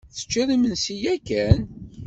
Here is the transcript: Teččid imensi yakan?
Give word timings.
Teččid 0.15 0.49
imensi 0.55 0.95
yakan? 1.03 1.59